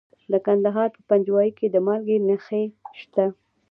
د 0.31 0.33
کندهار 0.45 0.89
په 0.95 1.01
پنجوايي 1.09 1.51
کې 1.57 1.67
د 1.69 1.75
مالګې 1.85 2.17
نښې 2.27 2.63
شته. 2.99 3.25